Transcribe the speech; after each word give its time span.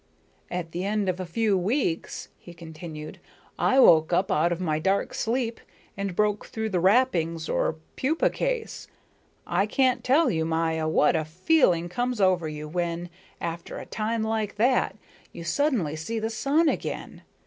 "At 0.49 0.71
the 0.71 0.83
end 0.83 1.07
of 1.09 1.19
a 1.19 1.27
few 1.27 1.55
weeks," 1.55 2.29
he 2.39 2.55
continued, 2.55 3.19
"I 3.59 3.79
woke 3.79 4.11
up 4.11 4.31
out 4.31 4.51
of 4.51 4.59
my 4.59 4.79
dark 4.79 5.13
sleep 5.13 5.61
and 5.95 6.15
broke 6.15 6.47
through 6.47 6.69
the 6.69 6.79
wrappings 6.79 7.47
or 7.47 7.75
pupa 7.95 8.31
case. 8.31 8.87
I 9.45 9.67
can't 9.67 10.03
tell 10.03 10.31
you, 10.31 10.43
Maya, 10.43 10.87
what 10.87 11.15
a 11.15 11.23
feeling 11.23 11.87
comes 11.87 12.19
over 12.19 12.49
you 12.49 12.67
when, 12.67 13.11
after 13.39 13.77
a 13.77 13.85
time 13.85 14.23
like 14.23 14.55
that, 14.55 14.95
you 15.33 15.43
suddenly 15.43 15.95
see 15.95 16.17
the 16.17 16.31
sun 16.31 16.67
again. 16.67 17.21